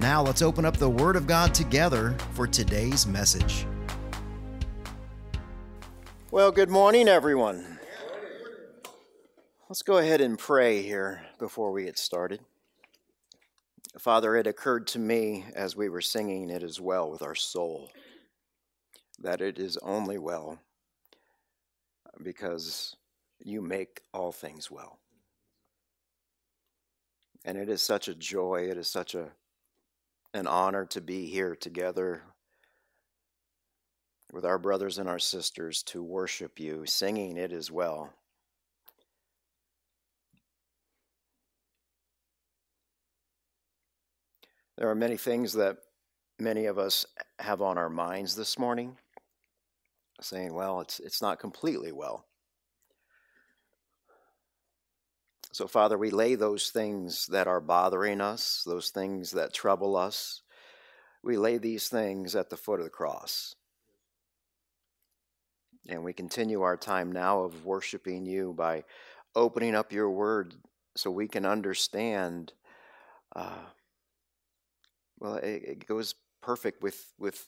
[0.00, 3.66] Now let's open up the Word of God together for today's message.
[6.30, 7.78] Well, good morning, everyone.
[9.68, 12.40] Let's go ahead and pray here before we get started.
[13.98, 17.90] Father, it occurred to me as we were singing it as well with our soul
[19.18, 20.58] that it is only well
[22.22, 22.96] because
[23.44, 25.00] you make all things well.
[27.44, 29.30] And it is such a joy, it is such a
[30.34, 32.22] an honor to be here together
[34.32, 38.12] with our brothers and our sisters to worship you, singing it as well.
[44.76, 45.76] There are many things that
[46.40, 47.06] many of us
[47.38, 48.96] have on our minds this morning,
[50.20, 52.26] saying, well, it's, it's not completely well.
[55.54, 60.42] So, Father, we lay those things that are bothering us, those things that trouble us,
[61.22, 63.54] we lay these things at the foot of the cross.
[65.88, 68.82] And we continue our time now of worshiping you by
[69.36, 70.54] opening up your word
[70.96, 72.52] so we can understand.
[73.36, 73.66] Uh,
[75.20, 77.46] well, it, it, goes perfect with, with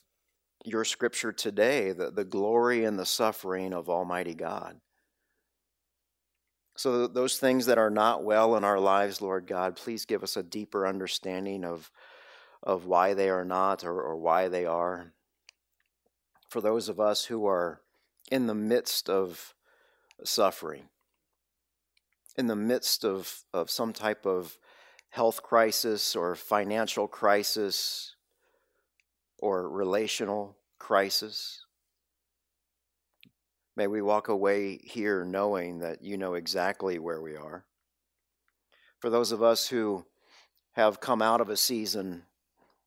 [0.63, 4.79] your scripture today the, the glory and the suffering of Almighty God.
[6.77, 10.37] So, those things that are not well in our lives, Lord God, please give us
[10.37, 11.89] a deeper understanding of,
[12.61, 15.11] of why they are not or, or why they are.
[16.49, 17.81] For those of us who are
[18.29, 19.55] in the midst of
[20.23, 20.83] suffering,
[22.37, 24.59] in the midst of, of some type of
[25.09, 28.15] health crisis or financial crisis
[29.39, 31.65] or relational crisis,
[33.77, 37.63] May we walk away here knowing that you know exactly where we are.
[38.97, 40.03] For those of us who
[40.71, 42.23] have come out of a season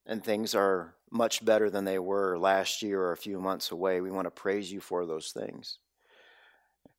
[0.04, 4.00] and things are much better than they were last year or a few months away,
[4.00, 5.78] we want to praise you for those things.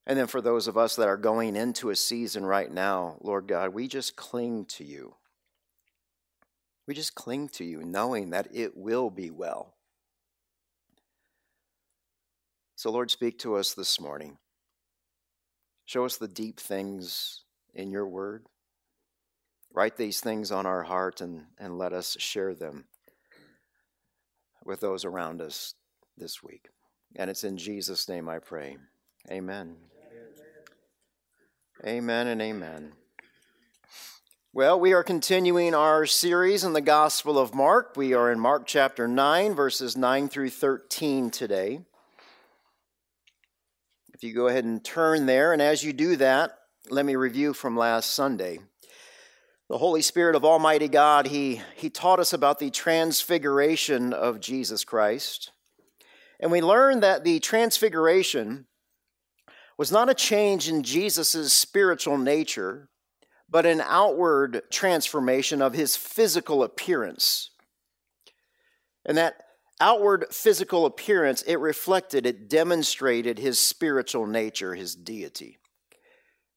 [0.07, 3.45] And then for those of us that are going into a season right now, Lord
[3.45, 5.15] God, we just cling to you.
[6.87, 9.73] We just cling to you, knowing that it will be well.
[12.81, 14.39] So, Lord, speak to us this morning.
[15.85, 17.43] Show us the deep things
[17.75, 18.47] in your word.
[19.71, 22.85] Write these things on our heart and, and let us share them
[24.65, 25.75] with those around us
[26.17, 26.69] this week.
[27.15, 28.77] And it's in Jesus' name I pray.
[29.29, 29.75] Amen.
[31.85, 32.93] Amen and amen.
[34.53, 37.93] Well, we are continuing our series in the Gospel of Mark.
[37.95, 41.81] We are in Mark chapter 9, verses 9 through 13 today.
[44.21, 46.55] If you go ahead and turn there, and as you do that,
[46.91, 48.59] let me review from last Sunday.
[49.67, 54.83] The Holy Spirit of Almighty God, He, he taught us about the transfiguration of Jesus
[54.83, 55.49] Christ.
[56.39, 58.67] And we learned that the transfiguration
[59.75, 62.89] was not a change in Jesus' spiritual nature,
[63.49, 67.49] but an outward transformation of his physical appearance.
[69.03, 69.41] And that
[69.81, 75.57] outward physical appearance, it reflected, it demonstrated his spiritual nature, his deity.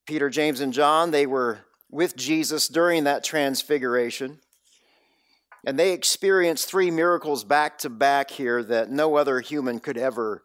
[0.06, 4.38] Peter, James, and John, they were with Jesus during that transfiguration.
[5.66, 10.44] And they experienced three miracles back to back here that no other human could ever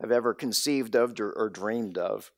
[0.00, 2.30] have ever conceived of or dreamed of.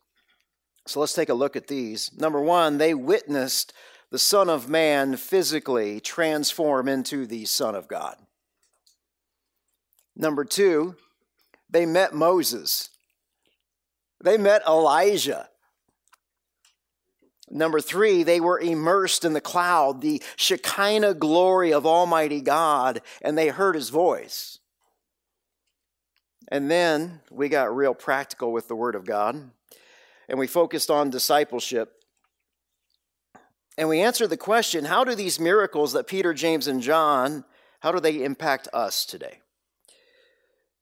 [0.86, 2.10] So let's take a look at these.
[2.16, 3.72] Number one, they witnessed
[4.10, 8.16] the Son of Man physically transform into the Son of God.
[10.20, 10.96] Number two,
[11.70, 12.90] they met Moses.
[14.22, 15.48] They met Elijah.
[17.48, 23.36] Number three, they were immersed in the cloud, the Shekinah glory of Almighty God, and
[23.36, 24.58] they heard his voice.
[26.48, 29.50] And then we got real practical with the Word of God,
[30.28, 31.94] and we focused on discipleship.
[33.78, 37.46] And we answered the question how do these miracles that Peter, James, and John,
[37.80, 39.40] how do they impact us today?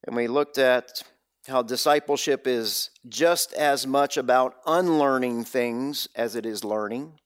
[0.08, 1.02] And we looked at
[1.48, 7.20] how discipleship is just as much about unlearning things as it is learning.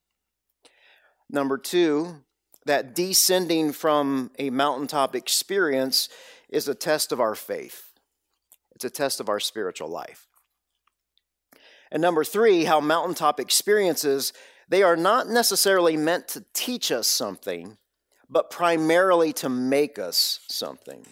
[1.31, 2.25] Number two,
[2.67, 6.09] that descending from a mountaintop experience
[6.49, 7.93] is a test of our faith,
[8.75, 10.27] it's a test of our spiritual life.
[11.93, 14.33] And number three, how mountaintop experiences,
[14.69, 17.79] they are not necessarily meant to teach us something,
[18.29, 21.07] but primarily to make us something.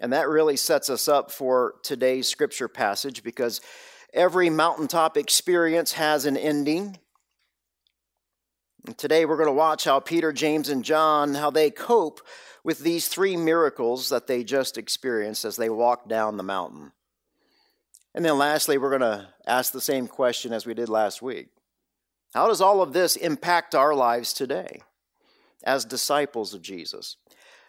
[0.00, 3.60] And that really sets us up for today's scripture passage because
[4.12, 6.98] every mountaintop experience has an ending.
[8.86, 12.20] And today we're going to watch how Peter, James, and John how they cope
[12.64, 16.92] with these three miracles that they just experienced as they walked down the mountain.
[18.14, 21.48] And then lastly, we're going to ask the same question as we did last week.
[22.32, 24.82] How does all of this impact our lives today
[25.62, 27.16] as disciples of Jesus?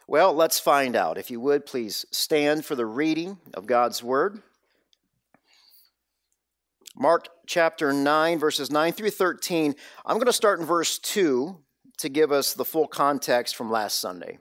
[0.07, 1.17] Well, let's find out.
[1.17, 4.41] If you would, please stand for the reading of God's Word.
[6.95, 9.75] Mark chapter 9, verses 9 through 13.
[10.05, 11.57] I'm going to start in verse 2
[11.97, 14.37] to give us the full context from last Sunday.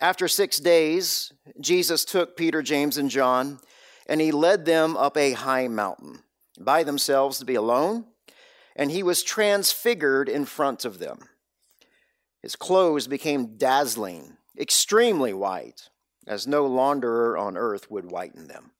[0.00, 3.58] After six days, Jesus took Peter, James, and John
[4.06, 6.22] and he led them up a high mountain
[6.60, 8.04] by themselves to be alone,
[8.76, 11.18] and he was transfigured in front of them.
[12.42, 15.88] His clothes became dazzling, extremely white,
[16.26, 18.72] as no launderer on earth would whiten them.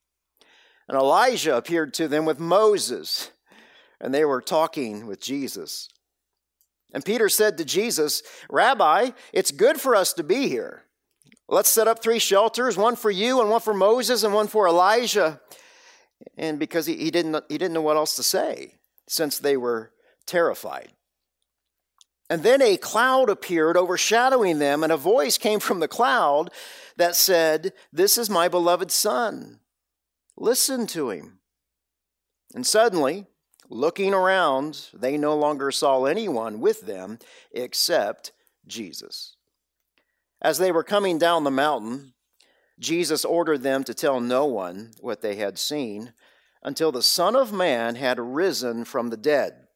[0.88, 3.30] And Elijah appeared to them with Moses,
[4.00, 5.88] and they were talking with Jesus.
[6.92, 10.82] And Peter said to Jesus, Rabbi, it's good for us to be here.
[11.48, 14.66] Let's set up three shelters one for you, and one for Moses, and one for
[14.66, 15.40] Elijah.
[16.36, 18.74] And because he, he, didn't, he didn't know what else to say,
[19.08, 19.92] since they were
[20.26, 20.92] terrified.
[22.32, 26.48] And then a cloud appeared overshadowing them, and a voice came from the cloud
[26.96, 29.60] that said, This is my beloved Son.
[30.34, 31.40] Listen to him.
[32.54, 33.26] And suddenly,
[33.68, 37.18] looking around, they no longer saw anyone with them
[37.50, 38.32] except
[38.66, 39.36] Jesus.
[40.40, 42.14] As they were coming down the mountain,
[42.78, 46.14] Jesus ordered them to tell no one what they had seen
[46.62, 49.66] until the Son of Man had risen from the dead.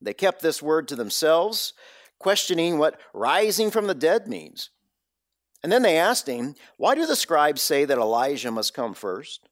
[0.00, 1.72] They kept this word to themselves,
[2.18, 4.70] questioning what rising from the dead means.
[5.62, 9.48] And then they asked him, Why do the scribes say that Elijah must come first?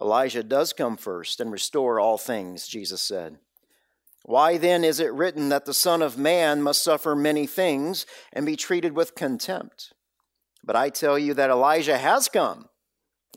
[0.00, 3.38] Elijah does come first and restore all things, Jesus said.
[4.24, 8.46] Why then is it written that the Son of Man must suffer many things and
[8.46, 9.92] be treated with contempt?
[10.64, 12.68] But I tell you that Elijah has come,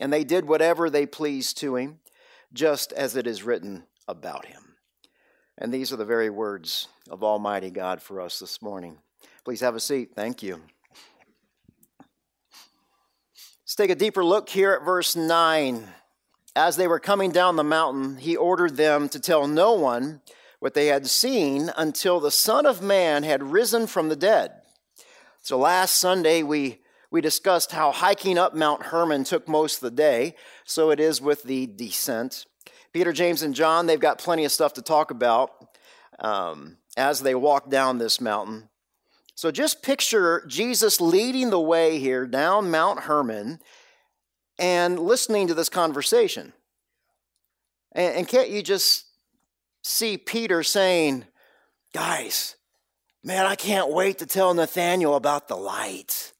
[0.00, 2.00] and they did whatever they pleased to him,
[2.52, 4.63] just as it is written about him.
[5.56, 8.98] And these are the very words of Almighty God for us this morning.
[9.44, 10.10] Please have a seat.
[10.14, 10.60] Thank you.
[13.62, 15.86] Let's take a deeper look here at verse 9.
[16.56, 20.22] As they were coming down the mountain, he ordered them to tell no one
[20.58, 24.52] what they had seen until the Son of Man had risen from the dead.
[25.40, 26.80] So last Sunday, we,
[27.10, 30.36] we discussed how hiking up Mount Hermon took most of the day.
[30.64, 32.46] So it is with the descent.
[32.94, 35.50] Peter, James, and John, they've got plenty of stuff to talk about
[36.20, 38.68] um, as they walk down this mountain.
[39.34, 43.58] So just picture Jesus leading the way here down Mount Hermon
[44.60, 46.52] and listening to this conversation.
[47.90, 49.06] And, and can't you just
[49.82, 51.24] see Peter saying,
[51.92, 52.54] Guys,
[53.24, 56.32] man, I can't wait to tell Nathaniel about the light.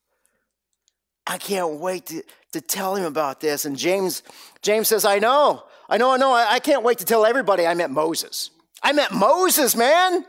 [1.27, 3.65] I can't wait to, to tell him about this.
[3.65, 4.23] And James,
[4.63, 6.33] James says, I know, I know, I know.
[6.33, 8.51] I, I can't wait to tell everybody I met Moses.
[8.83, 10.25] I met Moses, man.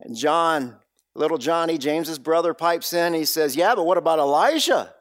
[0.00, 0.76] And John,
[1.14, 3.14] little Johnny, James's brother, pipes in.
[3.14, 4.92] He says, Yeah, but what about Elijah?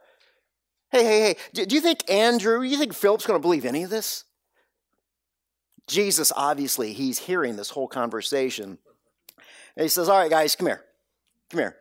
[0.91, 3.83] Hey, hey, hey, do, do you think Andrew, you think Philip's going to believe any
[3.83, 4.23] of this?
[5.87, 8.77] Jesus, obviously, he's hearing this whole conversation.
[9.75, 10.83] And he says, All right, guys, come here.
[11.49, 11.77] Come here.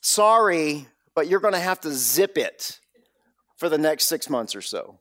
[0.00, 2.80] Sorry, but you're going to have to zip it
[3.56, 4.98] for the next six months or so.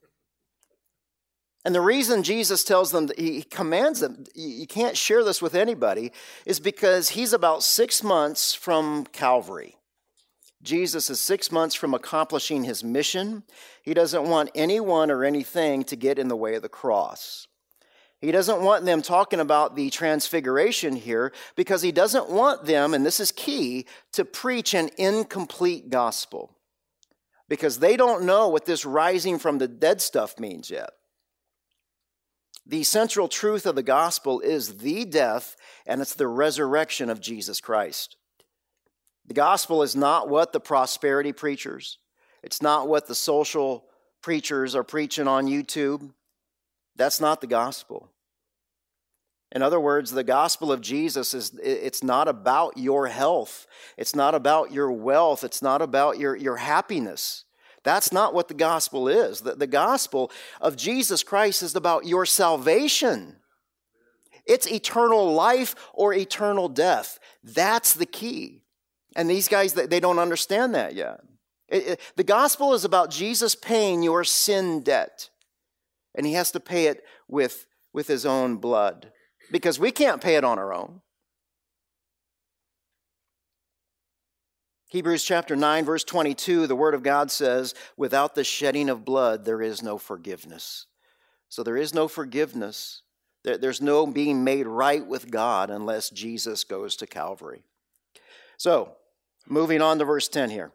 [1.64, 5.54] And the reason Jesus tells them, that he commands them, you can't share this with
[5.54, 6.12] anybody,
[6.46, 9.78] is because he's about six months from Calvary.
[10.64, 13.44] Jesus is six months from accomplishing his mission.
[13.84, 17.48] He doesn't want anyone or anything to get in the way of the cross.
[18.20, 23.04] He doesn't want them talking about the transfiguration here because he doesn't want them, and
[23.04, 26.56] this is key, to preach an incomplete gospel
[27.50, 30.92] because they don't know what this rising from the dead stuff means yet.
[32.66, 37.60] The central truth of the gospel is the death and it's the resurrection of Jesus
[37.60, 38.18] Christ.
[39.26, 41.98] The gospel is not what the prosperity preachers,
[42.44, 43.86] it's not what the social
[44.22, 46.12] preachers are preaching on YouTube.
[46.96, 48.12] That's not the gospel.
[49.54, 53.68] In other words, the gospel of Jesus is it's not about your health.
[53.98, 55.44] It's not about your wealth.
[55.44, 57.44] It's not about your, your happiness.
[57.84, 59.42] That's not what the gospel is.
[59.42, 63.38] The, the gospel of Jesus Christ is about your salvation.
[64.46, 67.20] It's eternal life or eternal death.
[67.44, 68.64] That's the key.
[69.16, 71.22] And these guys, they don't understand that yet.
[71.68, 75.30] It, it, the gospel is about Jesus paying your sin debt.
[76.14, 79.12] And he has to pay it with, with his own blood
[79.52, 81.02] because we can't pay it on our own.
[84.92, 89.46] Hebrews chapter 9, verse 22, the Word of God says, Without the shedding of blood,
[89.46, 90.86] there is no forgiveness.
[91.48, 93.02] So there is no forgiveness.
[93.46, 97.64] There's no being made right with God unless Jesus goes to Calvary.
[98.58, 98.98] So,
[99.48, 100.74] moving on to verse 10 here.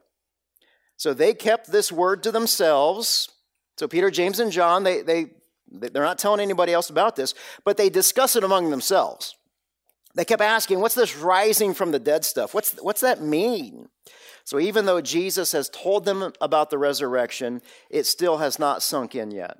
[0.96, 3.28] So they kept this word to themselves.
[3.76, 5.26] So Peter, James, and John, they, they,
[5.68, 9.36] they're not telling anybody else about this, but they discuss it among themselves.
[10.16, 12.54] They kept asking, What's this rising from the dead stuff?
[12.54, 13.88] What's, what's that mean?
[14.44, 19.14] So even though Jesus has told them about the resurrection, it still has not sunk
[19.14, 19.58] in yet.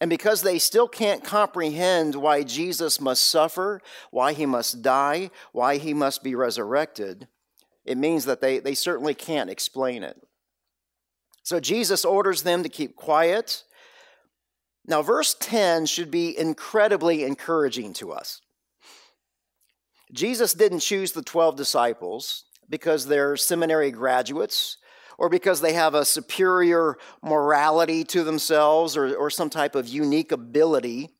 [0.00, 5.78] And because they still can't comprehend why Jesus must suffer, why he must die, why
[5.78, 7.26] he must be resurrected,
[7.84, 10.20] it means that they, they certainly can't explain it.
[11.42, 13.64] So Jesus orders them to keep quiet.
[14.86, 18.42] Now, verse 10 should be incredibly encouraging to us.
[20.12, 24.78] Jesus didn't choose the 12 disciples because they're seminary graduates
[25.18, 30.32] or because they have a superior morality to themselves or, or some type of unique
[30.32, 31.10] ability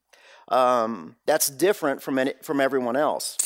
[0.49, 3.37] um, that's different from, any, from everyone else.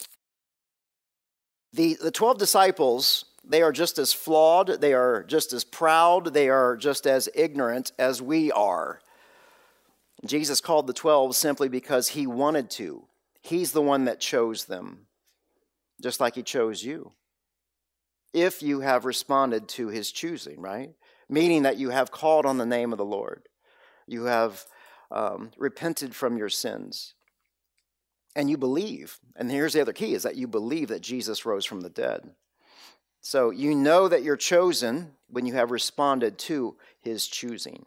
[1.72, 6.49] The, the 12 disciples, they are just as flawed, they are just as proud, they
[6.49, 9.00] are just as ignorant as we are.
[10.25, 13.04] Jesus called the 12 simply because he wanted to.
[13.40, 15.06] He's the one that chose them
[16.02, 17.12] just like He chose you.
[18.32, 20.90] If you have responded to His choosing, right?
[21.28, 23.49] Meaning that you have called on the name of the Lord,
[24.06, 24.64] you have
[25.11, 27.14] um, repented from your sins,
[28.35, 29.18] and you believe.
[29.37, 32.30] And here's the other key is that you believe that Jesus rose from the dead.
[33.21, 37.87] So you know that you're chosen when you have responded to his choosing.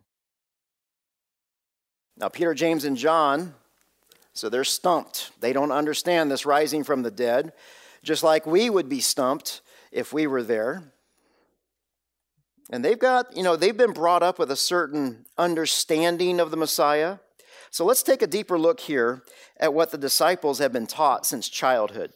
[2.18, 3.54] Now, Peter, James, and John,
[4.32, 5.32] so they're stumped.
[5.42, 7.52] They don't understand this rising from the dead
[8.06, 10.94] just like we would be stumped if we were there.
[12.72, 16.58] And they've got, you know, they've been brought up with a certain understanding of the
[16.58, 17.18] Messiah.
[17.72, 19.24] So let's take a deeper look here
[19.60, 22.14] at what the disciples have been taught since childhood.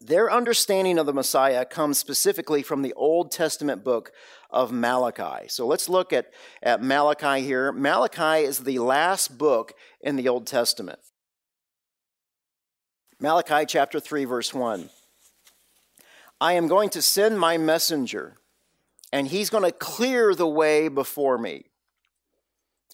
[0.00, 4.12] Their understanding of the Messiah comes specifically from the Old Testament book
[4.50, 5.48] of Malachi.
[5.48, 6.30] So let's look at,
[6.62, 7.72] at Malachi here.
[7.72, 10.98] Malachi is the last book in the Old Testament.
[13.18, 14.90] Malachi chapter 3, verse 1.
[16.38, 18.36] I am going to send my messenger,
[19.10, 21.64] and he's going to clear the way before me.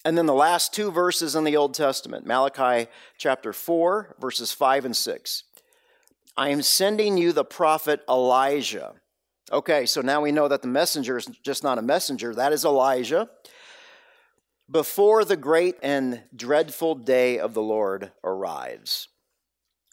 [0.04, 2.88] And then the last two verses in the Old Testament, Malachi
[3.18, 5.42] chapter 4, verses 5 and 6.
[6.36, 8.94] I am sending you the prophet Elijah.
[9.50, 12.64] Okay, so now we know that the messenger is just not a messenger, that is
[12.64, 13.28] Elijah.
[14.70, 19.08] Before the great and dreadful day of the Lord arrives.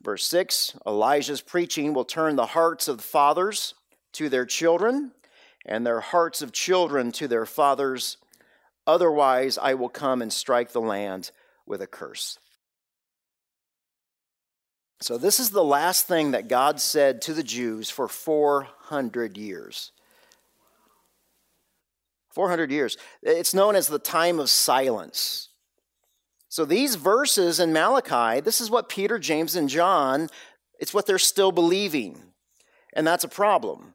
[0.04, 3.74] Verse 6 Elijah's preaching will turn the hearts of the fathers
[4.14, 5.12] to their children,
[5.66, 8.18] and their hearts of children to their fathers.
[8.88, 11.32] Otherwise, I will come and strike the land
[11.66, 12.40] with a curse.
[15.02, 19.92] So, this is the last thing that God said to the Jews for 400 years.
[22.32, 22.98] 400 years.
[23.22, 25.49] It's known as the time of silence.
[26.50, 30.30] So these verses in Malachi, this is what Peter, James, and John,
[30.80, 32.18] it's what they're still believing.
[32.94, 33.94] And that's a problem.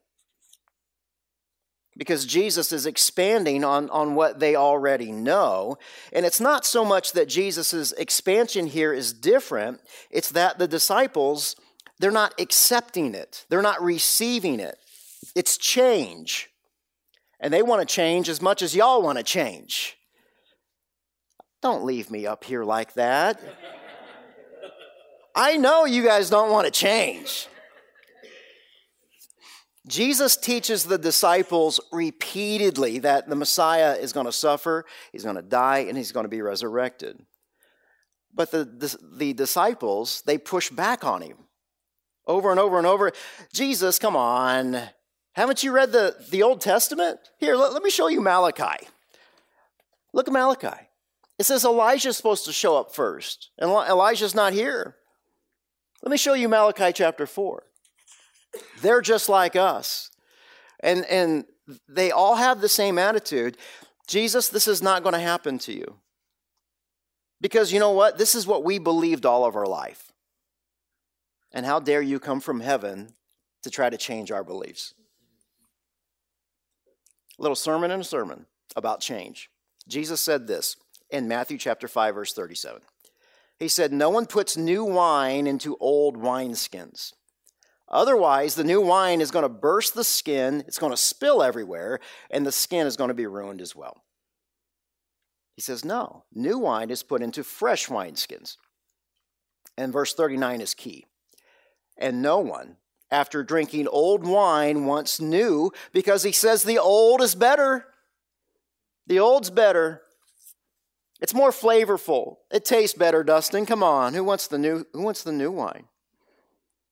[1.97, 5.77] Because Jesus is expanding on, on what they already know.
[6.13, 9.81] And it's not so much that Jesus' expansion here is different,
[10.11, 11.57] it's that the disciples,
[11.99, 14.77] they're not accepting it, they're not receiving it.
[15.35, 16.51] It's change.
[17.41, 19.97] And they want to change as much as y'all want to change.
[21.65, 23.41] Don't leave me up here like that.
[25.35, 27.49] I know you guys don't want to change.
[29.87, 35.43] Jesus teaches the disciples repeatedly that the Messiah is going to suffer, he's going to
[35.43, 37.25] die, and he's going to be resurrected.
[38.35, 41.39] But the, the, the, disciples, they push back on him
[42.27, 43.11] over and over and over.
[43.55, 44.83] Jesus, come on.
[45.33, 47.21] Haven't you read the, the Old Testament?
[47.39, 48.87] Here, let, let me show you Malachi.
[50.13, 50.84] Look at Malachi.
[51.39, 54.97] It says Elijah's supposed to show up first, and Elijah's not here.
[56.03, 57.63] Let me show you Malachi chapter 4.
[58.83, 60.11] They're just like us.
[60.81, 61.45] And, and
[61.89, 63.57] they all have the same attitude.
[64.07, 65.97] Jesus, this is not going to happen to you.
[67.41, 68.19] Because you know what?
[68.19, 70.13] This is what we believed all of our life.
[71.53, 73.15] And how dare you come from heaven
[73.63, 74.95] to try to change our beliefs?
[77.39, 79.51] A little sermon and a sermon about change.
[79.89, 80.77] Jesus said this
[81.15, 82.83] in Matthew chapter 5 verse 37.
[83.59, 87.13] He said, "No one puts new wine into old wineskins.
[87.89, 92.01] Otherwise, the new wine is going to burst the skin, it's going to spill everywhere,
[92.31, 94.03] and the skin is going to be ruined as well."
[95.55, 98.57] He says, "No, new wine is put into fresh wineskins."
[99.77, 101.07] And verse 39 is key.
[101.97, 102.79] And no one
[103.11, 107.87] after drinking old wine wants new because he says the old is better.
[109.07, 110.04] The old's better.
[111.25, 112.37] It's more flavorful.
[112.51, 113.65] It tastes better, Dustin.
[113.65, 114.13] Come on.
[114.13, 115.85] Who wants the new who wants the new wine?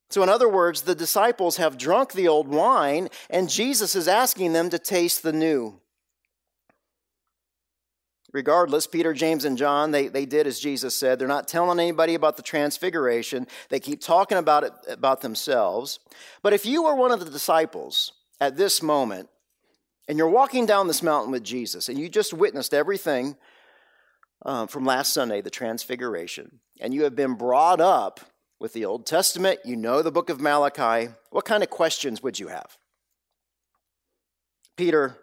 [0.09, 4.55] So in other words, the disciples have drunk the old wine and Jesus is asking
[4.55, 5.83] them to taste the new.
[8.33, 11.19] Regardless, Peter, James, and John, they, they did as Jesus said.
[11.19, 13.47] They're not telling anybody about the transfiguration.
[13.69, 16.01] They keep talking about it about themselves.
[16.43, 19.29] But if you were one of the disciples at this moment,
[20.09, 23.37] and you're walking down this mountain with Jesus, and you just witnessed everything
[24.45, 28.21] um, from last Sunday, the transfiguration, and you have been brought up
[28.59, 32.39] with the Old Testament, you know the book of Malachi, what kind of questions would
[32.39, 32.77] you have?
[34.77, 35.17] Peter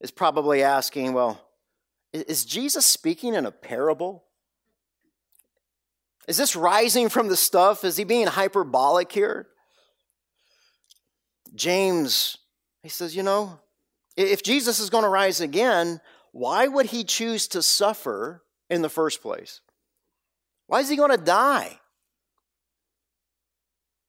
[0.00, 1.40] is probably asking, well,
[2.12, 4.24] is Jesus speaking in a parable?
[6.26, 7.84] Is this rising from the stuff?
[7.84, 9.48] Is he being hyperbolic here?
[11.54, 12.38] James,
[12.82, 13.58] he says, you know,
[14.16, 16.00] if Jesus is going to rise again,
[16.32, 19.60] why would he choose to suffer in the first place?
[20.66, 21.78] Why is he going to die?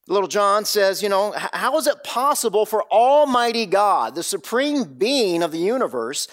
[0.08, 5.42] Little John says, you know, how is it possible for Almighty God, the supreme being
[5.42, 6.28] of the universe,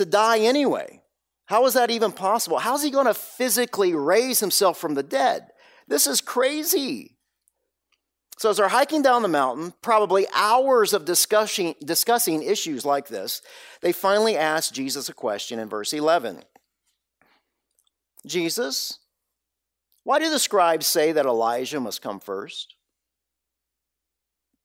[0.00, 1.02] to die anyway.
[1.44, 2.58] How is that even possible?
[2.58, 5.48] How's he going to physically raise himself from the dead?
[5.88, 7.16] This is crazy.
[8.40, 13.42] So, as they're hiking down the mountain, probably hours of discussing, discussing issues like this,
[13.82, 16.42] they finally ask Jesus a question in verse 11
[18.26, 18.98] Jesus,
[20.04, 22.76] why do the scribes say that Elijah must come first?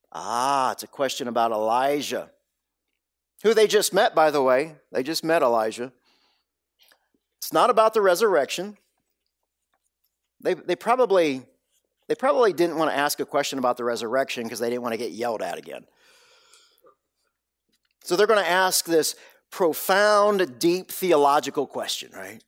[0.10, 2.32] Ah, it's a question about Elijah
[3.44, 4.76] who they just met, by the way.
[4.94, 5.92] They just met Elijah.
[7.40, 8.78] It's not about the resurrection.
[10.40, 11.46] They, they, probably,
[12.08, 14.94] they probably didn't want to ask a question about the resurrection because they didn't want
[14.94, 15.86] to get yelled at again.
[18.04, 19.16] So they're going to ask this
[19.52, 22.44] profound, deep theological question, right?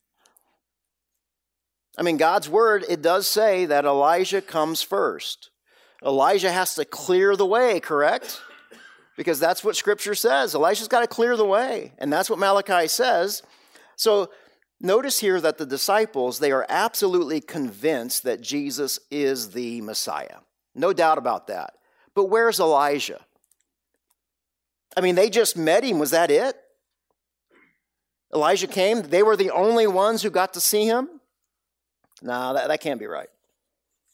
[1.97, 5.49] I mean, God's word, it does say that Elijah comes first.
[6.05, 8.41] Elijah has to clear the way, correct?
[9.17, 10.55] because that's what Scripture says.
[10.55, 13.41] Elijah's got to clear the way, and that's what Malachi says.
[13.97, 14.29] So
[14.79, 20.39] notice here that the disciples, they are absolutely convinced that Jesus is the Messiah.
[20.75, 21.73] No doubt about that.
[22.13, 23.19] But where's Elijah?
[24.95, 25.99] I mean, they just met him.
[25.99, 26.55] Was that it?
[28.33, 29.03] Elijah came.
[29.03, 31.09] They were the only ones who got to see him?
[32.21, 33.29] No, that, that can't be right.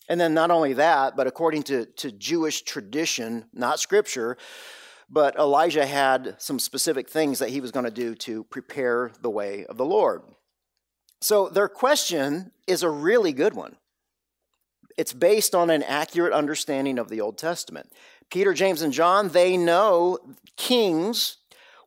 [0.09, 4.37] And then not only that, but according to, to Jewish tradition, not scripture,
[5.09, 9.29] but Elijah had some specific things that he was going to do to prepare the
[9.29, 10.23] way of the Lord.
[11.23, 13.77] So their question is a really good one.
[14.97, 17.93] It's based on an accurate understanding of the Old Testament.
[18.29, 20.17] Peter, James, and John, they know
[20.57, 21.37] kings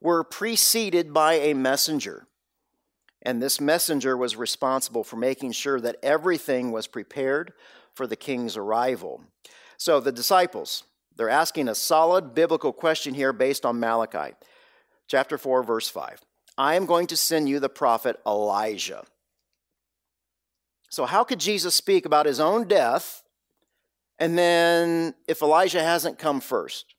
[0.00, 2.26] were preceded by a messenger.
[3.20, 7.52] And this messenger was responsible for making sure that everything was prepared
[7.92, 9.22] for the king's arrival.
[9.76, 14.34] So the disciples, they're asking a solid biblical question here based on Malachi,
[15.08, 16.22] chapter 4, verse 5.
[16.56, 19.04] I am going to send you the prophet Elijah.
[20.96, 23.22] So, how could Jesus speak about his own death
[24.18, 26.94] and then if Elijah hasn't come first?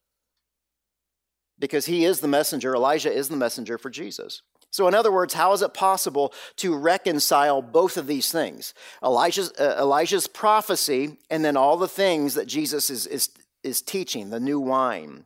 [1.57, 4.43] Because he is the messenger, Elijah is the messenger for Jesus.
[4.69, 8.75] So, in other words, how is it possible to reconcile both of these things?
[9.03, 13.31] Elijah's, uh, Elijah's prophecy and then all the things that Jesus is, is
[13.63, 15.25] is teaching, the new wine.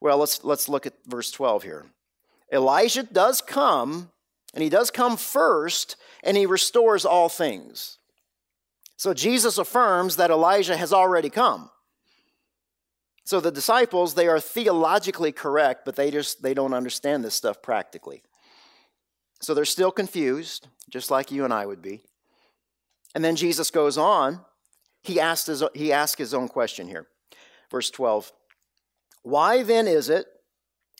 [0.00, 1.86] Well, let's, let's look at verse 12 here.
[2.52, 4.10] Elijah does come,
[4.54, 7.98] and he does come first, and he restores all things.
[8.98, 11.70] So Jesus affirms that Elijah has already come.
[13.24, 17.62] So the disciples, they are theologically correct, but they just they don't understand this stuff
[17.62, 18.22] practically.
[19.40, 22.02] So they're still confused, just like you and I would be.
[23.14, 24.44] And then Jesus goes on
[25.08, 27.06] he asked his, he asked his own question here.
[27.70, 28.30] Verse 12
[29.22, 30.26] Why then is it,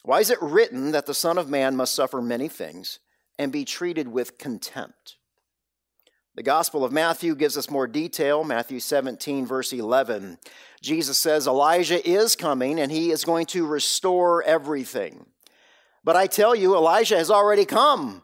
[0.03, 3.01] why is it written that the Son of Man must suffer many things
[3.39, 5.17] and be treated with contempt?
[6.39, 8.45] The Gospel of Matthew gives us more detail.
[8.45, 10.39] Matthew 17, verse 11.
[10.81, 15.27] Jesus says, Elijah is coming and he is going to restore everything.
[16.05, 18.23] But I tell you, Elijah has already come.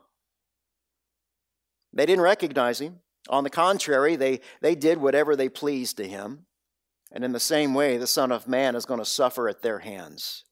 [1.93, 3.01] They didn't recognize him.
[3.31, 6.47] On the contrary, they, they did whatever they pleased to him.
[7.11, 9.81] And in the same way, the Son of Man is going to suffer at their
[9.81, 10.45] hands.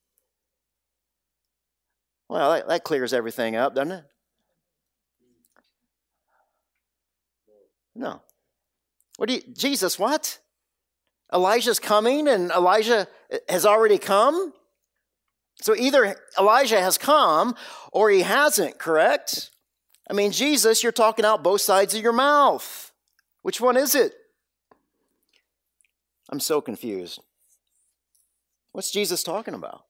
[2.29, 4.05] Well, that, that clears everything up, doesn't it?
[7.95, 8.23] No.
[9.17, 10.39] What do you, Jesus, what?
[11.33, 13.09] Elijah's coming and Elijah
[13.49, 14.53] has already come?
[15.61, 17.55] So either Elijah has come
[17.93, 19.51] or he hasn't, correct?
[20.11, 22.93] I mean, Jesus, you're talking out both sides of your mouth.
[23.43, 24.13] Which one is it?
[26.31, 27.21] I'm so confused.
[28.73, 29.85] What's Jesus talking about?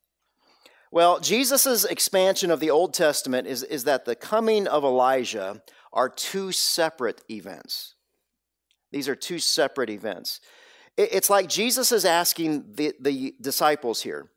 [0.91, 6.09] Well, Jesus' expansion of the Old Testament is, is that the coming of Elijah are
[6.09, 7.94] two separate events.
[8.90, 10.40] These are two separate events.
[10.96, 14.31] It's like Jesus is asking the, the disciples here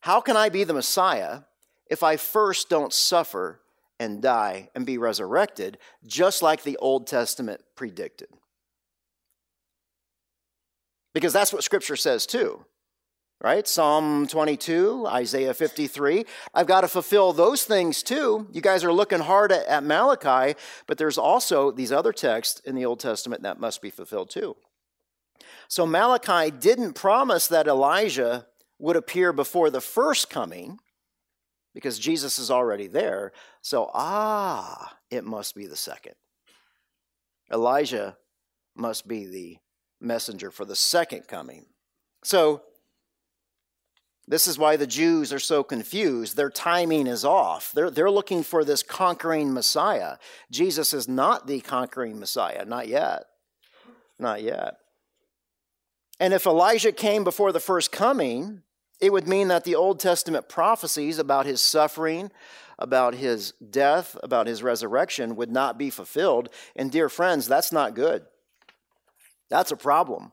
[0.00, 1.40] How can I be the Messiah
[1.90, 3.60] if I first don't suffer
[4.00, 8.28] and die and be resurrected, just like the Old Testament predicted?
[11.12, 12.64] Because that's what Scripture says too
[13.40, 13.68] right?
[13.68, 16.24] Psalm 22, Isaiah 53.
[16.54, 18.48] I've got to fulfill those things too.
[18.52, 22.74] You guys are looking hard at, at, Malachi, but there's also these other texts in
[22.74, 24.56] the Old Testament that must be fulfilled too.
[25.68, 28.46] So Malachi didn't promise that Elijah
[28.78, 30.78] would appear before the first coming
[31.74, 33.32] because Jesus is already there.
[33.60, 36.14] So, ah, it must be the second.
[37.52, 38.16] Elijah
[38.74, 39.58] must be the
[40.00, 41.66] messenger for the second coming.
[42.24, 42.62] So,
[44.28, 46.36] this is why the Jews are so confused.
[46.36, 47.72] Their timing is off.
[47.72, 50.18] They're, they're looking for this conquering Messiah.
[50.50, 53.24] Jesus is not the conquering Messiah, not yet.
[54.18, 54.74] Not yet.
[56.20, 58.62] And if Elijah came before the first coming,
[59.00, 62.30] it would mean that the Old Testament prophecies about his suffering,
[62.78, 66.50] about his death, about his resurrection would not be fulfilled.
[66.76, 68.26] And dear friends, that's not good.
[69.48, 70.32] That's a problem.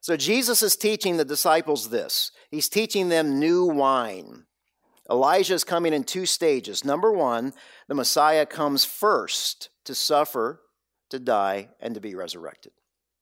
[0.00, 2.32] So Jesus is teaching the disciples this.
[2.50, 4.44] He's teaching them new wine.
[5.10, 6.84] Elijah is coming in two stages.
[6.84, 7.52] Number one,
[7.88, 10.62] the Messiah comes first to suffer,
[11.10, 12.72] to die, and to be resurrected.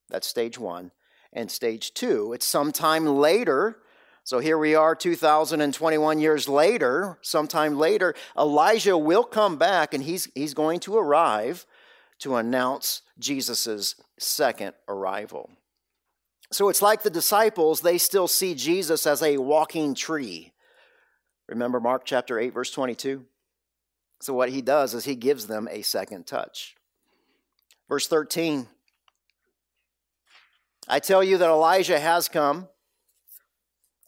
[0.09, 0.93] That's stage one.
[1.33, 3.79] And stage two, it's sometime later.
[4.23, 10.29] So here we are, 2021 years later, sometime later, Elijah will come back and he's,
[10.35, 11.67] he's going to arrive
[12.21, 15.51] to announce Jesus' second arrival.
[16.51, 20.53] So it's like the disciples, they still see Jesus as a walking tree.
[21.49, 23.25] Remember Mark chapter 8, verse 22?
[24.21, 26.75] So what he does is he gives them a second touch.
[27.89, 28.69] Verse 13
[30.91, 32.69] I tell you that Elijah has come,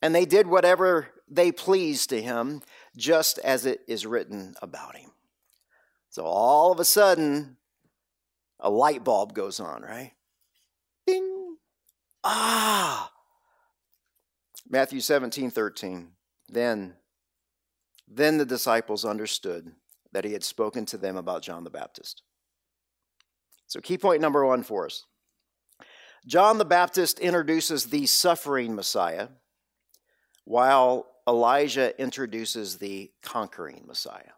[0.01, 2.63] and they did whatever they pleased to him,
[2.97, 5.11] just as it is written about him.
[6.09, 7.59] So all of a sudden,
[8.59, 10.13] a light bulb goes on, right?
[11.07, 11.40] Ding!
[12.25, 13.11] Ah!
[14.69, 16.09] Matthew 17, 13.
[16.49, 16.95] Then,
[18.07, 19.73] then the disciples understood
[20.13, 22.23] that he had spoken to them about John the Baptist.
[23.67, 25.05] So, key point number one for us
[26.27, 29.29] John the Baptist introduces the suffering Messiah,
[30.45, 34.33] while Elijah introduces the conquering Messiah.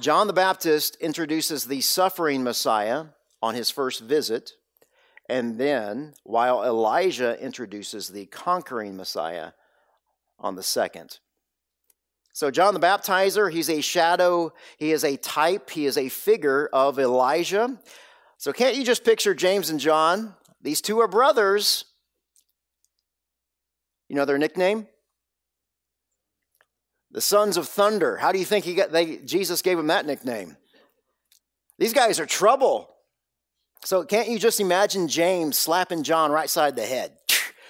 [0.00, 3.06] John the Baptist introduces the suffering Messiah
[3.40, 4.52] on his first visit,
[5.32, 9.52] and then, while Elijah introduces the conquering Messiah
[10.38, 11.20] on the second.
[12.34, 16.68] So, John the Baptizer, he's a shadow, he is a type, he is a figure
[16.70, 17.80] of Elijah.
[18.36, 20.34] So, can't you just picture James and John?
[20.60, 21.86] These two are brothers.
[24.10, 24.86] You know their nickname?
[27.10, 28.18] The sons of thunder.
[28.18, 30.58] How do you think he got they Jesus gave them that nickname?
[31.78, 32.91] These guys are trouble.
[33.84, 37.12] So can't you just imagine James slapping John right side the head?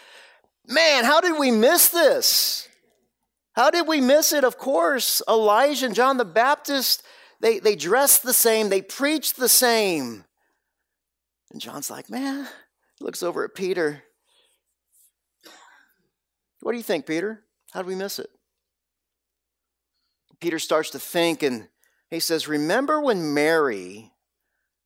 [0.66, 2.68] Man, how did we miss this?
[3.54, 4.44] How did we miss it?
[4.44, 7.02] Of course, Elijah and John the Baptist,
[7.40, 10.24] they, they dressed the same, they preached the same.
[11.50, 12.48] And John's like, man,
[13.00, 14.02] looks over at Peter.
[16.60, 17.42] What do you think, Peter?
[17.72, 18.30] How did we miss it?
[20.40, 21.68] Peter starts to think and
[22.10, 24.11] he says, Remember when Mary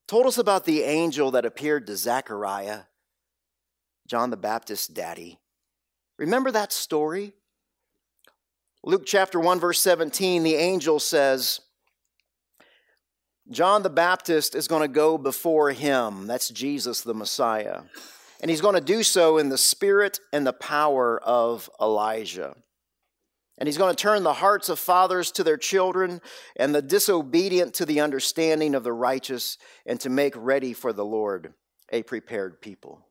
[0.07, 2.83] told us about the angel that appeared to Zechariah
[4.07, 5.39] John the Baptist's daddy.
[6.19, 7.33] Remember that story?
[8.85, 11.61] Luke chapter 1, verse 17, the angel says,
[13.51, 16.27] John the Baptist is going to go before him.
[16.27, 17.83] That's Jesus, the Messiah.
[18.41, 22.57] And he's going to do so in the spirit and the power of Elijah.
[23.59, 26.21] And he's going to turn the hearts of fathers to their children
[26.57, 31.05] and the disobedient to the understanding of the righteous and to make ready for the
[31.05, 31.55] Lord
[31.91, 33.07] a prepared people.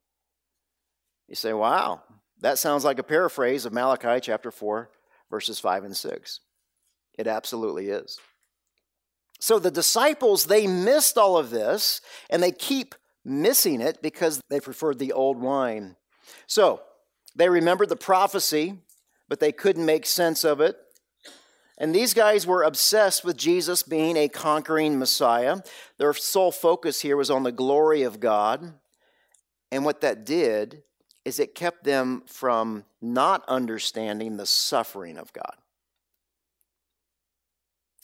[1.28, 2.04] You say, wow,
[2.42, 4.92] that sounds like a paraphrase of Malachi chapter 4,
[5.32, 6.40] verses 5 and 6.
[7.18, 8.20] It absolutely is.
[9.40, 14.60] So the disciples, they missed all of this and they keep missing it because they
[14.60, 15.96] preferred the old wine.
[16.48, 16.82] So
[17.36, 18.80] they remembered the prophecy,
[19.28, 20.78] but they couldn't make sense of it.
[21.78, 25.58] And these guys were obsessed with Jesus being a conquering Messiah.
[25.98, 28.74] Their sole focus here was on the glory of God.
[29.72, 30.84] And what that did
[31.26, 35.56] is it kept them from not understanding the suffering of God.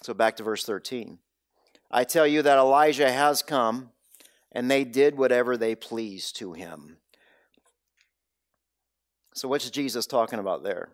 [0.03, 1.19] So back to verse 13.
[1.91, 3.91] I tell you that Elijah has come,
[4.51, 6.97] and they did whatever they pleased to him.
[9.33, 10.89] So, what's Jesus talking about there?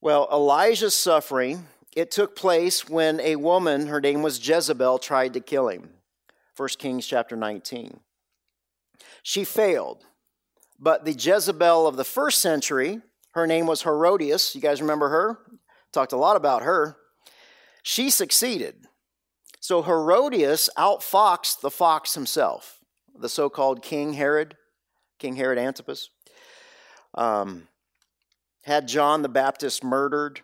[0.00, 5.40] Well, Elijah's suffering, it took place when a woman, her name was Jezebel, tried to
[5.40, 5.90] kill him.
[6.56, 7.98] 1 Kings chapter 19.
[9.24, 10.04] She failed.
[10.78, 13.00] But the Jezebel of the first century,
[13.32, 14.54] her name was Herodias.
[14.54, 15.38] You guys remember her?
[15.92, 16.96] Talked a lot about her.
[17.82, 18.86] She succeeded.
[19.58, 22.78] So Herodias outfoxed the fox himself,
[23.18, 24.56] the so called King Herod,
[25.18, 26.10] King Herod Antipas.
[27.14, 27.66] Um,
[28.68, 30.42] had John the Baptist murdered.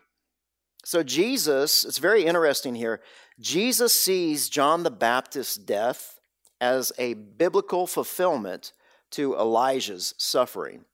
[0.83, 2.99] So Jesus, it's very interesting here.
[3.39, 6.19] Jesus sees John the Baptist's death
[6.59, 8.73] as a biblical fulfillment
[9.11, 10.85] to Elijah's suffering.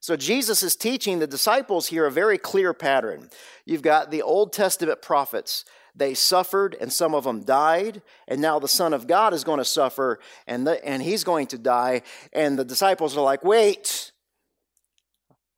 [0.00, 3.28] So Jesus is teaching the disciples here a very clear pattern.
[3.66, 5.66] You've got the Old Testament prophets.
[5.94, 9.58] They suffered and some of them died, and now the Son of God is going
[9.58, 12.02] to suffer and, the, and he's going to die.
[12.32, 14.12] And the disciples are like, wait,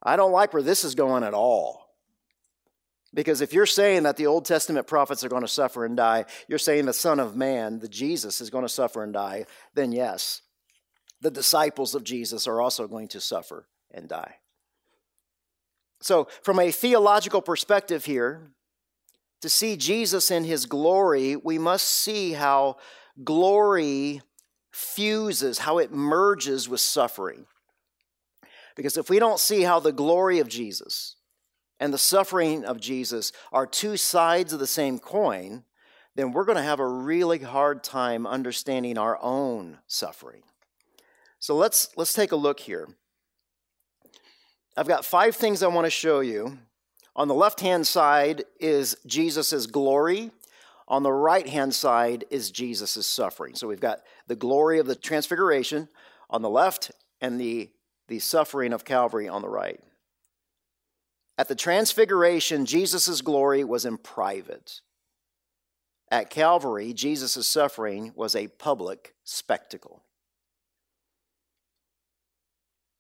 [0.07, 1.85] I don't like where this is going at all.
[3.13, 6.27] Because if you're saying that the Old Testament prophets are going to suffer and die,
[6.49, 9.91] you're saying the Son of Man, the Jesus, is going to suffer and die, then
[9.91, 10.43] yes,
[11.21, 14.37] the disciples of Jesus are also going to suffer and die.
[16.01, 18.53] So, from a theological perspective here,
[19.41, 22.77] to see Jesus in his glory, we must see how
[23.25, 24.23] glory
[24.71, 27.47] fuses, how it merges with suffering.
[28.77, 31.17] Because if we don't see how the glory of Jesus
[31.81, 35.65] and the suffering of Jesus are two sides of the same coin,
[36.15, 40.43] then we're going to have a really hard time understanding our own suffering.
[41.39, 42.89] So let's, let's take a look here.
[44.77, 46.59] I've got five things I want to show you.
[47.15, 50.31] On the left hand side is Jesus' glory.
[50.87, 53.55] On the right hand side is Jesus' suffering.
[53.55, 55.89] So we've got the glory of the transfiguration
[56.29, 57.71] on the left and the,
[58.09, 59.81] the suffering of Calvary on the right.
[61.39, 64.81] At the transfiguration, Jesus' glory was in private.
[66.11, 70.03] At Calvary, Jesus' suffering was a public spectacle.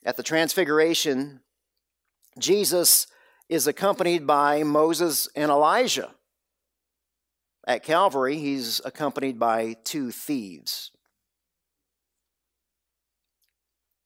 [0.05, 1.41] At the Transfiguration,
[2.39, 3.09] Jesus
[3.49, 6.15] is accompanied by Moses and Elijah.
[7.67, 10.93] At Calvary, he's accompanied by two thieves.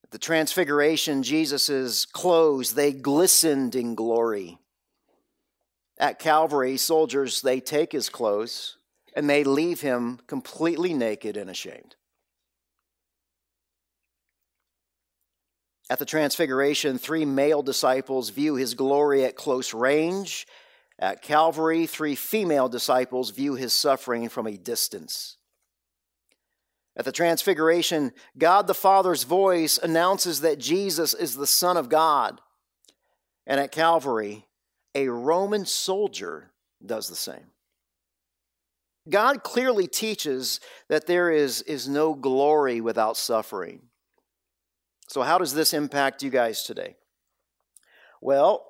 [0.11, 4.59] the Transfiguration, Jesus' clothes, they glistened in glory.
[5.97, 8.77] At Calvary, soldiers, they take his clothes
[9.15, 11.95] and they leave him completely naked and ashamed.
[15.89, 20.47] At the Transfiguration, three male disciples view his glory at close range.
[20.97, 25.37] At Calvary, three female disciples view his suffering from a distance.
[26.97, 32.41] At the Transfiguration, God the Father's voice announces that Jesus is the Son of God.
[33.47, 34.45] And at Calvary,
[34.93, 36.51] a Roman soldier
[36.85, 37.51] does the same.
[39.09, 43.81] God clearly teaches that there is, is no glory without suffering.
[45.07, 46.95] So, how does this impact you guys today?
[48.21, 48.65] Well,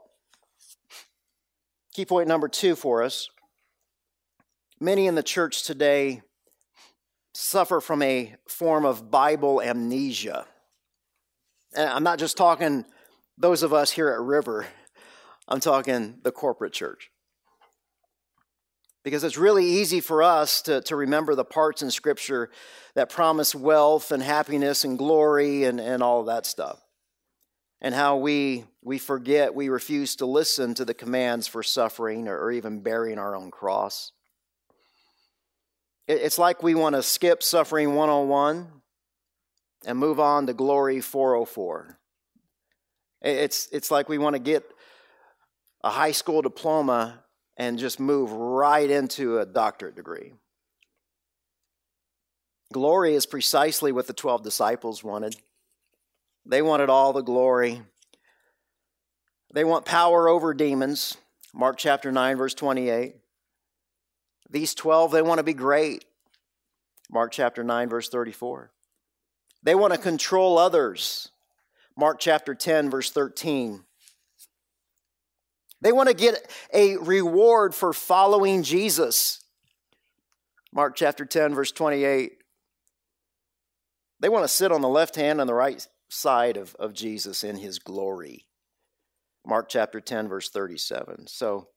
[1.94, 3.30] key point number two for us
[4.80, 6.22] many in the church today
[7.34, 10.46] suffer from a form of Bible amnesia.
[11.76, 12.86] And I'm not just talking
[13.38, 14.68] those of us here at River,
[15.48, 17.10] I'm talking the corporate church.
[19.04, 22.52] Because it's really easy for us to, to remember the parts in Scripture
[22.94, 26.80] that promise wealth and happiness and glory and, and all of that stuff.
[27.82, 32.38] and how we, we forget, we refuse to listen to the commands for suffering or,
[32.38, 34.12] or even bearing our own cross.
[36.12, 38.68] It, it's like we want to skip suffering 101
[39.86, 41.98] and move on to glory 404.
[43.22, 44.64] It's, it's like we want to get
[45.84, 47.24] a high school diploma
[47.56, 50.34] and just move right into a doctorate degree.
[52.74, 55.36] Glory is precisely what the 12 disciples wanted.
[56.46, 57.82] They wanted all the glory.
[59.54, 61.18] They want power over demons.
[61.54, 63.16] Mark chapter 9, verse 28.
[64.52, 66.06] These 12, they want to be great.
[67.10, 68.72] Mark chapter 9, verse 34.
[69.64, 71.30] They want to control others.
[71.98, 73.84] Mark chapter 10, verse 13.
[75.82, 79.40] They want to get a reward for following Jesus.
[80.74, 82.34] Mark chapter 10, verse 28.
[84.20, 87.44] They want to sit on the left hand and the right side of, of Jesus
[87.44, 88.46] in his glory.
[89.46, 91.26] Mark chapter 10, verse 37.
[91.28, 91.68] So,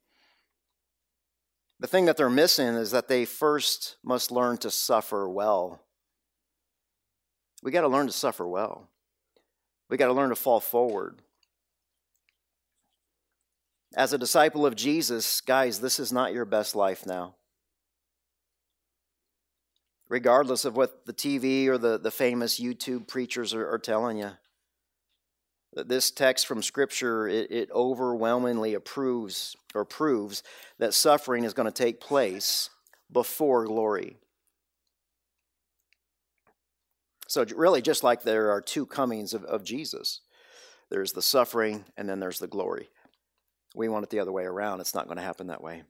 [1.81, 5.81] the thing that they're missing is that they first must learn to suffer well.
[7.63, 8.91] We got to learn to suffer well.
[9.89, 11.23] We got to learn to fall forward.
[13.97, 17.37] As a disciple of Jesus, guys, this is not your best life now.
[20.09, 24.33] Regardless of what the TV or the, the famous YouTube preachers are, are telling you.
[25.75, 30.43] This text from Scripture, it, it overwhelmingly approves or proves
[30.79, 32.71] that suffering is going to take place
[33.13, 34.17] before glory.
[37.27, 40.21] So, really, just like there are two comings of, of Jesus
[40.91, 42.89] there's the suffering and then there's the glory.
[43.75, 44.81] We want it the other way around.
[44.81, 45.83] It's not going to happen that way.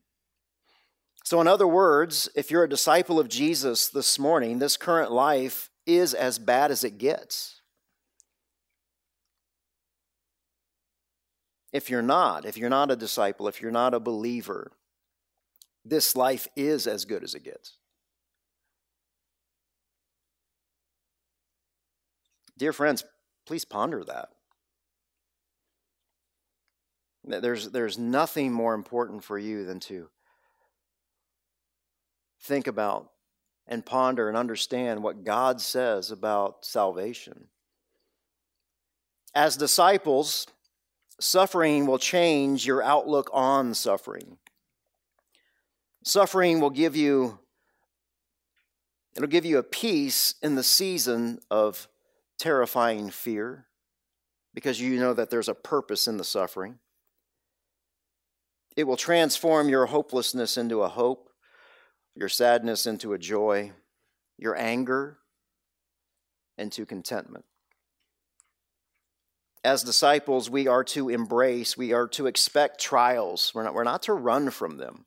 [1.24, 5.70] So, in other words, if you're a disciple of Jesus this morning, this current life
[5.86, 7.60] is as bad as it gets.
[11.74, 14.70] If you're not, if you're not a disciple, if you're not a believer,
[15.84, 17.78] this life is as good as it gets.
[22.56, 23.04] Dear friends,
[23.44, 24.28] please ponder that.
[27.24, 30.10] There's, there's nothing more important for you than to
[32.42, 33.10] think about
[33.66, 37.48] and ponder and understand what God says about salvation.
[39.34, 40.46] As disciples,
[41.20, 44.38] suffering will change your outlook on suffering.
[46.04, 47.38] Suffering will give you
[49.16, 51.88] it'll give you a peace in the season of
[52.38, 53.66] terrifying fear
[54.54, 56.78] because you know that there's a purpose in the suffering.
[58.76, 61.30] It will transform your hopelessness into a hope,
[62.16, 63.72] your sadness into a joy,
[64.36, 65.18] your anger
[66.58, 67.44] into contentment.
[69.64, 73.50] As disciples, we are to embrace, we are to expect trials.
[73.54, 75.06] We're not, we're not to run from them,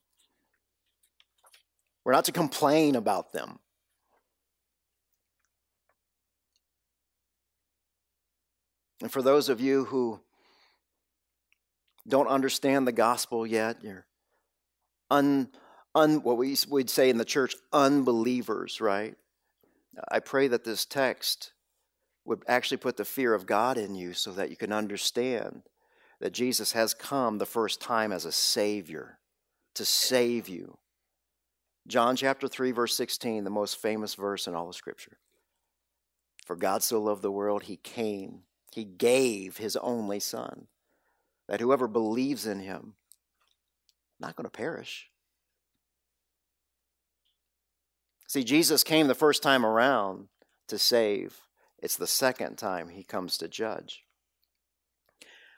[2.03, 3.59] we're not to complain about them.
[8.99, 10.19] And for those of you who
[12.07, 14.07] don't understand the gospel yet, you're
[15.11, 15.49] un,
[15.93, 19.15] un, what we would say in the church, unbelievers, right?
[20.09, 21.51] I pray that this text
[22.27, 25.63] would actually put the fear of God in you so that you can understand
[26.19, 29.17] that Jesus has come the first time as a Savior
[29.73, 30.77] to save you.
[31.87, 35.17] John chapter 3, verse 16, the most famous verse in all of Scripture.
[36.45, 38.41] For God so loved the world, He came,
[38.73, 40.67] He gave His only Son
[41.47, 42.93] that whoever believes in him
[44.19, 45.09] not going to perish.
[48.27, 50.27] See, Jesus came the first time around
[50.67, 51.39] to save.
[51.87, 54.03] It's the second time he comes to judge.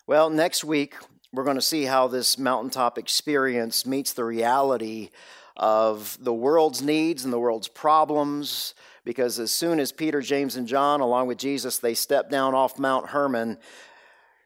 [0.06, 0.94] Well, next week,
[1.34, 5.10] we're going to see how this mountaintop experience meets the reality
[5.58, 8.76] of the world's needs and the world's problems.
[9.04, 12.78] Because as soon as Peter, James, and John, along with Jesus, they step down off
[12.78, 13.58] Mount Hermon,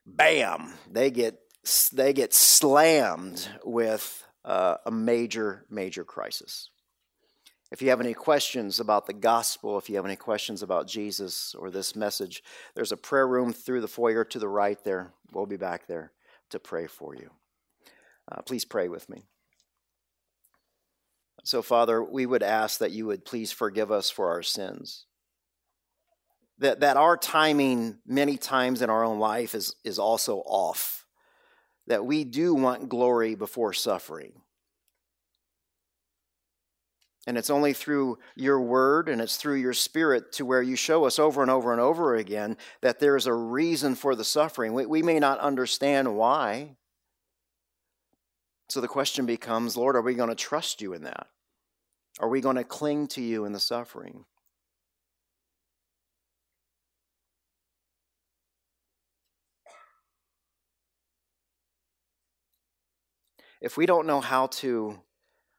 [0.06, 1.38] bam, they get
[1.92, 6.70] they get slammed with uh, a major, major crisis.
[7.74, 11.54] If you have any questions about the gospel, if you have any questions about Jesus
[11.56, 12.44] or this message,
[12.76, 15.12] there's a prayer room through the foyer to the right there.
[15.34, 16.14] We'll be back there
[16.52, 17.32] to pray for you.
[18.32, 19.24] Uh, please pray with me.
[21.44, 25.08] So, Father, we would ask that you would please forgive us for our sins
[26.60, 31.06] that, that our timing many times in our own life is, is also off,
[31.88, 34.34] that we do want glory before suffering.
[37.26, 41.06] And it's only through your word and it's through your spirit to where you show
[41.06, 44.74] us over and over and over again that there is a reason for the suffering.
[44.74, 46.76] We, we may not understand why.
[48.68, 51.28] So the question becomes Lord, are we going to trust you in that?
[52.20, 54.26] Are we going to cling to you in the suffering?
[63.62, 65.00] If we don't know how to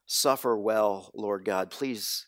[0.06, 2.26] suffer well, Lord God, please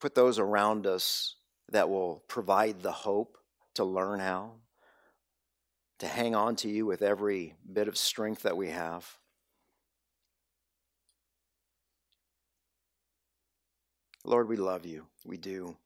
[0.00, 1.36] put those around us
[1.70, 3.36] that will provide the hope
[3.74, 4.52] to learn how,
[5.98, 9.06] to hang on to you with every bit of strength that we have.
[14.24, 15.06] Lord, we love you.
[15.24, 15.76] We do.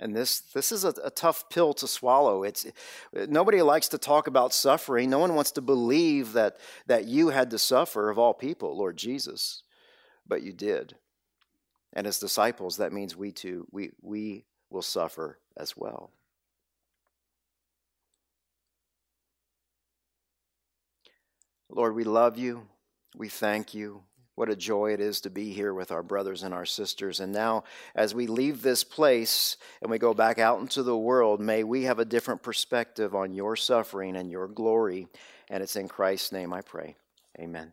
[0.00, 2.44] And this, this is a, a, tough pill to swallow.
[2.44, 2.66] It's,
[3.12, 5.10] nobody likes to talk about suffering.
[5.10, 8.96] No one wants to believe that, that you had to suffer, of all people, Lord
[8.96, 9.62] Jesus.
[10.26, 10.94] But you did.
[11.92, 16.12] And as disciples, that means we too, we, we will suffer as well.
[21.68, 22.68] Lord, we love you.
[23.16, 24.02] We thank you.
[24.38, 27.18] What a joy it is to be here with our brothers and our sisters.
[27.18, 27.64] And now,
[27.96, 31.82] as we leave this place and we go back out into the world, may we
[31.82, 35.08] have a different perspective on your suffering and your glory.
[35.50, 36.94] And it's in Christ's name I pray.
[37.36, 37.72] Amen.